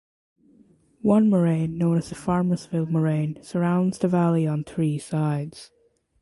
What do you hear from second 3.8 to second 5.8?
the valley on three sides.